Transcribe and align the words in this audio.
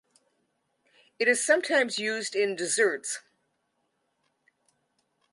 It 1.19 1.27
is 1.27 1.45
sometimes 1.45 1.99
used 1.99 2.35
in 2.35 2.55
desserts. 2.55 3.19